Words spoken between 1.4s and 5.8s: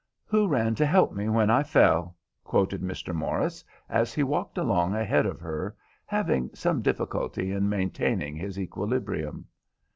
I fell,'" quoted Mr. Morris, as he walked along ahead of her,